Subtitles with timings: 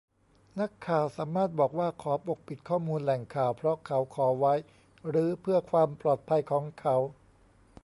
[0.59, 4.53] นักข่าวสามารถบอกว่า ขอปกปิดข้อมูลแหล่งข่าว เพราะเขาขอไว้
[5.09, 6.95] หรือเพื่อความปลอดภัยของเขา